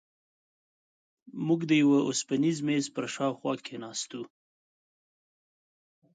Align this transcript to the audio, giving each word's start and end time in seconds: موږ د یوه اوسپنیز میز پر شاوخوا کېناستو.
موږ 1.47 1.59
د 1.69 1.71
یوه 1.83 1.99
اوسپنیز 2.07 2.57
میز 2.67 2.85
پر 2.95 3.05
شاوخوا 3.15 3.53
کېناستو. 3.65 4.21